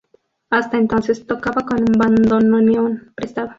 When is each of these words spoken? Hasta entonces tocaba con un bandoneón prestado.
Hasta 0.49 0.77
entonces 0.77 1.27
tocaba 1.27 1.63
con 1.63 1.81
un 1.81 1.91
bandoneón 1.91 3.13
prestado. 3.13 3.49